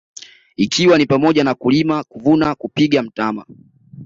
Ikiwa 0.55 0.97
ni 0.97 1.05
pamoja 1.05 1.43
na 1.43 1.53
kulima 1.53 2.03
kuvuna 2.03 2.55
kupiga 2.55 3.03
mtama 3.03 3.45